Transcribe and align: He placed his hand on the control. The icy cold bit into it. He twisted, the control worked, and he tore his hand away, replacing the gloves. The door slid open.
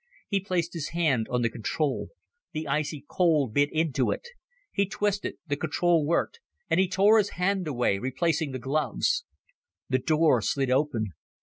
He 0.29 0.39
placed 0.39 0.73
his 0.73 0.87
hand 0.97 1.27
on 1.29 1.43
the 1.43 1.49
control. 1.51 2.07
The 2.53 2.67
icy 2.67 3.05
cold 3.07 3.53
bit 3.53 3.71
into 3.71 4.09
it. 4.09 4.29
He 4.71 4.87
twisted, 4.87 5.35
the 5.45 5.55
control 5.55 6.07
worked, 6.07 6.39
and 6.71 6.79
he 6.79 6.87
tore 6.89 7.19
his 7.19 7.29
hand 7.37 7.67
away, 7.67 7.99
replacing 7.99 8.51
the 8.51 8.57
gloves. 8.57 9.25
The 9.89 9.99
door 9.99 10.41
slid 10.41 10.71
open. 10.71 11.11